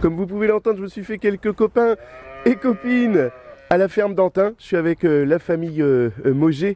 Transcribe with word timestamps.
Comme 0.00 0.16
vous 0.16 0.26
pouvez 0.26 0.46
l'entendre, 0.48 0.78
je 0.78 0.82
me 0.82 0.88
suis 0.88 1.04
fait 1.04 1.18
quelques 1.18 1.52
copains 1.52 1.96
et 2.44 2.56
copines 2.56 3.30
à 3.70 3.78
la 3.78 3.88
ferme 3.88 4.14
d'Antin. 4.14 4.52
Je 4.58 4.64
suis 4.64 4.76
avec 4.76 5.04
euh, 5.04 5.24
la 5.24 5.38
famille 5.38 5.80
euh, 5.80 6.10
euh, 6.26 6.74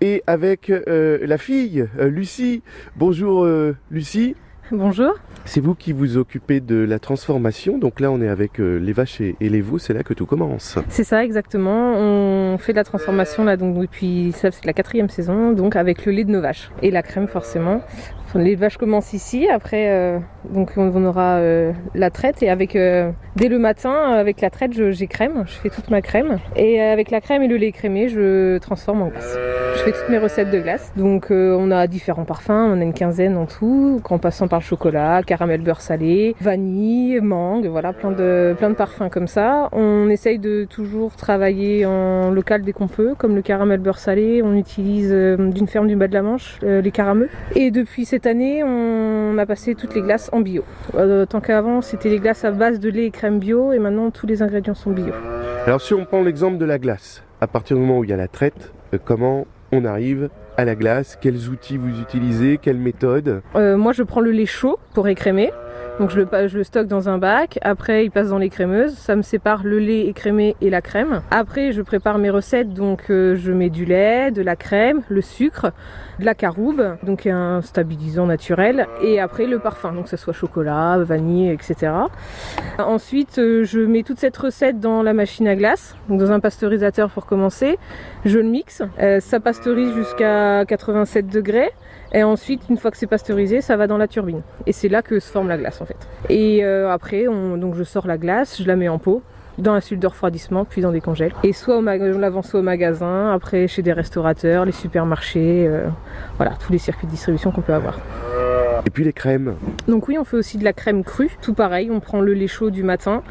et 0.00 0.22
avec 0.26 0.70
euh, 0.70 1.18
la 1.22 1.38
fille 1.38 1.86
euh, 1.98 2.08
Lucie. 2.08 2.62
Bonjour 2.96 3.44
euh, 3.44 3.76
Lucie. 3.90 4.34
Bonjour. 4.70 5.14
C'est 5.46 5.60
vous 5.60 5.74
qui 5.74 5.92
vous 5.94 6.18
occupez 6.18 6.60
de 6.60 6.76
la 6.76 6.98
transformation. 6.98 7.78
Donc 7.78 8.00
là, 8.00 8.10
on 8.10 8.20
est 8.20 8.28
avec 8.28 8.60
euh, 8.60 8.76
les 8.78 8.92
vaches 8.92 9.20
et, 9.22 9.34
et 9.40 9.48
les 9.48 9.62
veaux. 9.62 9.78
C'est 9.78 9.94
là 9.94 10.02
que 10.02 10.12
tout 10.12 10.26
commence. 10.26 10.78
C'est 10.88 11.04
ça 11.04 11.24
exactement. 11.24 11.94
On 11.96 12.58
fait 12.58 12.72
de 12.72 12.76
la 12.76 12.84
transformation 12.84 13.44
là 13.44 13.56
donc 13.56 13.78
depuis 13.78 14.32
ça 14.32 14.50
c'est 14.50 14.66
la 14.66 14.72
quatrième 14.74 15.08
saison 15.08 15.52
donc 15.52 15.74
avec 15.76 16.04
le 16.04 16.12
lait 16.12 16.24
de 16.24 16.30
nos 16.30 16.42
vaches 16.42 16.70
et 16.82 16.90
la 16.90 17.02
crème 17.02 17.28
forcément. 17.28 17.80
Enfin, 18.26 18.40
les 18.40 18.56
vaches 18.56 18.76
commencent 18.76 19.14
ici. 19.14 19.48
Après 19.48 19.88
euh, 19.88 20.18
donc 20.52 20.72
on, 20.76 20.92
on 20.94 21.04
aura 21.06 21.36
euh, 21.38 21.72
la 21.94 22.10
traite 22.10 22.42
et 22.42 22.50
avec 22.50 22.74
dès 22.74 23.48
le 23.48 23.58
matin 23.58 23.92
avec 23.92 24.42
la 24.42 24.50
traite 24.50 24.72
j'ai 24.92 25.06
crème. 25.06 25.44
Je 25.46 25.54
fais 25.54 25.70
toute 25.70 25.90
ma 25.90 26.02
crème 26.02 26.38
et 26.56 26.80
avec 26.82 27.10
la 27.10 27.22
crème 27.22 27.42
et 27.42 27.48
le 27.48 27.56
lait 27.56 27.72
crémé 27.72 28.08
je 28.08 28.58
transforme 28.58 29.00
en 29.00 29.08
glace. 29.08 29.38
Toutes 29.88 30.10
mes 30.10 30.18
recettes 30.18 30.50
de 30.50 30.58
glace. 30.58 30.92
Donc 30.96 31.30
euh, 31.30 31.56
on 31.58 31.70
a 31.70 31.86
différents 31.86 32.26
parfums. 32.26 32.50
On 32.50 32.78
a 32.78 32.84
une 32.84 32.92
quinzaine 32.92 33.38
en 33.38 33.46
tout 33.46 34.02
en 34.10 34.18
passant 34.18 34.46
par 34.46 34.58
le 34.58 34.64
chocolat, 34.64 35.22
caramel 35.22 35.62
beurre 35.62 35.80
salé, 35.80 36.36
vanille, 36.42 37.20
mangue. 37.22 37.66
Voilà 37.68 37.94
plein 37.94 38.10
de 38.10 38.54
plein 38.58 38.68
de 38.68 38.74
parfums 38.74 39.08
comme 39.10 39.26
ça. 39.26 39.70
On 39.72 40.10
essaye 40.10 40.38
de 40.38 40.64
toujours 40.64 41.16
travailler 41.16 41.86
en 41.86 42.30
local 42.30 42.62
dès 42.62 42.72
qu'on 42.72 42.86
peut, 42.86 43.14
comme 43.16 43.34
le 43.34 43.40
caramel 43.40 43.80
beurre 43.80 43.98
salé. 43.98 44.42
On 44.44 44.54
utilise 44.56 45.08
euh, 45.10 45.36
d'une 45.38 45.66
ferme 45.66 45.86
du 45.86 45.96
bas 45.96 46.06
de 46.06 46.12
la 46.12 46.20
Manche 46.20 46.58
euh, 46.64 46.82
les 46.82 46.90
carameux. 46.90 47.30
Et 47.54 47.70
depuis 47.70 48.04
cette 48.04 48.26
année, 48.26 48.62
on 48.62 49.38
a 49.38 49.46
passé 49.46 49.74
toutes 49.74 49.94
les 49.94 50.02
glaces 50.02 50.28
en 50.34 50.40
bio. 50.40 50.64
Tant 51.30 51.40
qu'avant, 51.40 51.80
c'était 51.80 52.10
les 52.10 52.18
glaces 52.18 52.44
à 52.44 52.50
base 52.50 52.78
de 52.78 52.90
lait 52.90 53.06
et 53.06 53.10
crème 53.10 53.38
bio, 53.38 53.72
et 53.72 53.78
maintenant 53.78 54.10
tous 54.10 54.26
les 54.26 54.42
ingrédients 54.42 54.74
sont 54.74 54.90
bio. 54.90 55.14
Alors 55.64 55.80
si 55.80 55.94
on 55.94 56.04
prend 56.04 56.22
l'exemple 56.22 56.58
de 56.58 56.66
la 56.66 56.78
glace, 56.78 57.22
à 57.40 57.46
partir 57.46 57.76
du 57.76 57.82
moment 57.82 58.00
où 58.00 58.04
il 58.04 58.10
y 58.10 58.12
a 58.12 58.16
la 58.18 58.28
traite, 58.28 58.70
comment 59.04 59.46
on 59.72 59.84
arrive 59.84 60.30
à 60.56 60.64
la 60.64 60.74
glace. 60.74 61.18
Quels 61.20 61.48
outils 61.48 61.76
vous 61.76 62.00
utilisez? 62.00 62.58
Quelle 62.60 62.78
méthode? 62.78 63.42
Euh, 63.54 63.76
moi, 63.76 63.92
je 63.92 64.02
prends 64.02 64.20
le 64.20 64.30
lait 64.30 64.46
chaud 64.46 64.78
pour 64.94 65.08
écrémer. 65.08 65.50
Donc 65.98 66.10
je 66.10 66.20
le, 66.20 66.64
stocke 66.64 66.86
dans 66.86 67.08
un 67.08 67.18
bac. 67.18 67.58
Après, 67.62 68.04
il 68.04 68.10
passe 68.10 68.28
dans 68.28 68.38
les 68.38 68.50
crémeuses. 68.50 68.94
Ça 68.94 69.16
me 69.16 69.22
sépare 69.22 69.64
le 69.64 69.78
lait 69.78 70.06
écrémé 70.06 70.54
et 70.60 70.70
la 70.70 70.80
crème. 70.80 71.22
Après, 71.30 71.72
je 71.72 71.82
prépare 71.82 72.18
mes 72.18 72.30
recettes. 72.30 72.72
Donc 72.72 73.10
euh, 73.10 73.34
je 73.34 73.52
mets 73.52 73.70
du 73.70 73.84
lait, 73.84 74.30
de 74.30 74.42
la 74.42 74.54
crème, 74.54 75.02
le 75.08 75.20
sucre, 75.22 75.72
de 76.20 76.24
la 76.24 76.34
caroube, 76.34 76.96
donc 77.02 77.26
un 77.26 77.62
stabilisant 77.62 78.26
naturel. 78.26 78.86
Et 79.02 79.18
après, 79.18 79.46
le 79.46 79.58
parfum. 79.58 79.92
Donc 79.92 80.04
que 80.04 80.10
ce 80.10 80.16
soit 80.16 80.32
chocolat, 80.32 80.98
vanille, 80.98 81.50
etc. 81.50 81.92
Ensuite, 82.78 83.38
euh, 83.38 83.64
je 83.64 83.80
mets 83.80 84.04
toute 84.04 84.18
cette 84.18 84.36
recette 84.36 84.78
dans 84.78 85.02
la 85.02 85.14
machine 85.14 85.48
à 85.48 85.56
glace, 85.56 85.96
donc 86.08 86.20
dans 86.20 86.30
un 86.30 86.40
pasteurisateur 86.40 87.10
pour 87.10 87.26
commencer. 87.26 87.76
Je 88.24 88.38
le 88.38 88.48
mixe. 88.48 88.82
Euh, 89.00 89.18
ça 89.20 89.40
pasteurise 89.40 89.92
jusqu'à 89.94 90.64
87 90.64 91.26
degrés. 91.26 91.70
Et 92.12 92.22
ensuite, 92.22 92.62
une 92.70 92.78
fois 92.78 92.90
que 92.90 92.96
c'est 92.96 93.06
pasteurisé, 93.06 93.60
ça 93.60 93.76
va 93.76 93.86
dans 93.86 93.98
la 93.98 94.08
turbine. 94.08 94.42
Et 94.66 94.72
c'est 94.72 94.88
là 94.88 95.02
que 95.02 95.20
se 95.20 95.30
forme 95.30 95.48
la 95.48 95.58
glace. 95.58 95.82
Et 96.28 96.64
euh, 96.64 96.90
après, 96.90 97.28
on, 97.28 97.56
donc 97.56 97.74
je 97.74 97.84
sors 97.84 98.06
la 98.06 98.18
glace, 98.18 98.60
je 98.60 98.66
la 98.66 98.76
mets 98.76 98.88
en 98.88 98.98
pot 98.98 99.22
dans 99.58 99.74
la 99.74 99.80
suite 99.80 100.00
de 100.00 100.06
refroidissement, 100.06 100.64
puis 100.64 100.82
dans 100.82 100.92
des 100.92 101.00
congèles. 101.00 101.32
Et 101.42 101.52
soit 101.52 101.76
on 101.76 101.82
la 101.82 102.30
vend 102.30 102.42
soit 102.42 102.60
au 102.60 102.62
magasin, 102.62 103.32
après 103.32 103.66
chez 103.66 103.82
des 103.82 103.92
restaurateurs, 103.92 104.64
les 104.64 104.72
supermarchés, 104.72 105.66
euh, 105.66 105.88
voilà, 106.36 106.52
tous 106.64 106.72
les 106.72 106.78
circuits 106.78 107.06
de 107.06 107.12
distribution 107.12 107.50
qu'on 107.50 107.62
peut 107.62 107.74
avoir. 107.74 107.98
Et 108.86 108.90
puis 108.90 109.04
les 109.04 109.12
crèmes. 109.12 109.56
Donc 109.86 110.08
oui, 110.08 110.18
on 110.18 110.24
fait 110.24 110.36
aussi 110.36 110.58
de 110.58 110.64
la 110.64 110.72
crème 110.72 111.04
crue, 111.04 111.30
tout 111.42 111.54
pareil, 111.54 111.90
on 111.90 112.00
prend 112.00 112.20
le 112.20 112.34
lait 112.34 112.46
chaud 112.46 112.70
du 112.70 112.82
matin, 112.82 113.22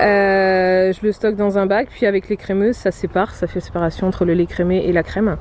euh, 0.00 0.92
je 0.92 1.06
le 1.06 1.12
stocke 1.12 1.36
dans 1.36 1.58
un 1.58 1.66
bac, 1.66 1.88
puis 1.90 2.06
avec 2.06 2.28
les 2.28 2.36
crémeuses, 2.36 2.76
ça 2.76 2.90
sépare, 2.90 3.34
ça 3.34 3.46
fait 3.46 3.60
séparation 3.60 4.06
entre 4.06 4.24
le 4.24 4.34
lait 4.34 4.46
crémé 4.46 4.84
et 4.86 4.92
la 4.92 5.02
crème. 5.02 5.36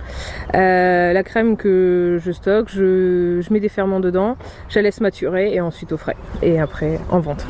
Euh, 0.55 1.13
la 1.13 1.23
crème 1.23 1.57
que 1.57 2.19
je 2.23 2.31
stocke, 2.31 2.69
je, 2.69 3.41
mets 3.51 3.59
des 3.59 3.69
ferments 3.69 3.99
dedans, 3.99 4.37
je 4.69 4.75
la 4.75 4.83
laisse 4.83 5.01
maturer 5.01 5.53
et 5.53 5.61
ensuite 5.61 5.91
au 5.91 5.97
frais. 5.97 6.17
Et 6.41 6.59
après, 6.59 6.99
en 7.09 7.19
vente. 7.19 7.45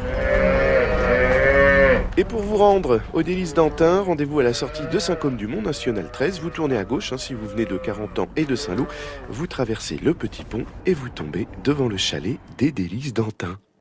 Et 2.15 2.25
pour 2.25 2.43
vous 2.43 2.57
rendre 2.57 3.01
au 3.13 3.23
délice 3.23 3.55
d'Antin, 3.55 4.01
rendez-vous 4.01 4.39
à 4.39 4.43
la 4.43 4.53
sortie 4.53 4.85
de 4.91 4.99
Saint-Côme-du-Mont, 4.99 5.63
National 5.63 6.11
13. 6.11 6.41
Vous 6.41 6.51
tournez 6.51 6.77
à 6.77 6.83
gauche, 6.83 7.11
hein, 7.11 7.17
si 7.17 7.33
vous 7.33 7.47
venez 7.47 7.65
de 7.65 7.75
40 7.75 8.19
ans 8.19 8.29
et 8.35 8.45
de 8.45 8.55
Saint-Loup. 8.55 8.85
Vous 9.29 9.47
traversez 9.47 9.97
le 9.97 10.13
petit 10.13 10.43
pont 10.43 10.65
et 10.85 10.93
vous 10.93 11.09
tombez 11.09 11.47
devant 11.63 11.87
le 11.87 11.97
chalet 11.97 12.37
des 12.59 12.71
délices 12.71 13.15
d'Antin. 13.15 13.57